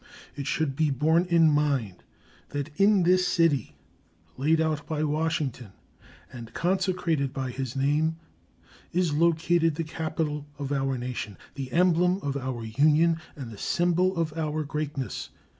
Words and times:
It 0.35 0.47
should 0.47 0.75
be 0.75 0.89
borne 0.89 1.25
in 1.25 1.51
mind 1.51 2.01
that 2.49 2.71
in 2.77 3.03
this 3.03 3.27
city, 3.27 3.75
laid 4.35 4.59
out 4.59 4.87
by 4.87 5.03
Washington 5.03 5.73
and 6.33 6.55
consecrated 6.55 7.31
by 7.31 7.51
his 7.51 7.75
name, 7.75 8.15
is 8.91 9.13
located 9.13 9.75
the 9.75 9.83
Capitol 9.83 10.47
of 10.57 10.71
our 10.71 10.97
nation, 10.97 11.37
the 11.53 11.71
emblem 11.71 12.17
of 12.23 12.35
our 12.35 12.63
Union 12.65 13.19
and 13.35 13.51
the 13.51 13.59
symbol 13.59 14.17
of 14.17 14.35
our 14.35 14.63
greatness. 14.63 15.29